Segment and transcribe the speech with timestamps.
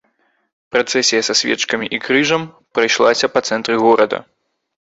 [0.75, 2.47] Працэсія са свечкамі і крыжам
[2.79, 4.17] прайшлася па цэнтры горада.